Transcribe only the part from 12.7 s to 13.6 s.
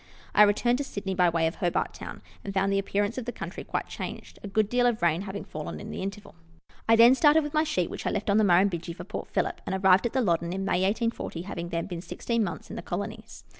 in the colonies.